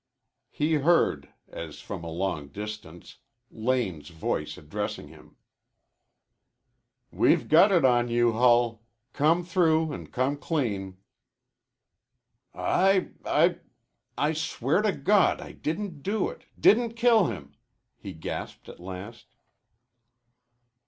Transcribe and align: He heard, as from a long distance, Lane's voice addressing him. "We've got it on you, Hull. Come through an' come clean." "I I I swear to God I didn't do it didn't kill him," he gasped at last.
He 0.49 0.73
heard, 0.81 1.31
as 1.47 1.79
from 1.79 2.03
a 2.03 2.09
long 2.09 2.47
distance, 2.47 3.17
Lane's 3.51 4.09
voice 4.09 4.57
addressing 4.57 5.09
him. 5.09 5.35
"We've 7.11 7.47
got 7.47 7.71
it 7.71 7.85
on 7.85 8.07
you, 8.07 8.31
Hull. 8.31 8.81
Come 9.13 9.43
through 9.45 9.93
an' 9.93 10.07
come 10.07 10.37
clean." 10.37 10.97
"I 12.55 13.09
I 13.27 13.59
I 14.17 14.33
swear 14.33 14.81
to 14.81 14.91
God 14.91 15.39
I 15.39 15.51
didn't 15.51 16.01
do 16.01 16.29
it 16.29 16.45
didn't 16.59 16.93
kill 16.95 17.27
him," 17.27 17.55
he 17.95 18.11
gasped 18.11 18.67
at 18.69 18.79
last. 18.79 19.35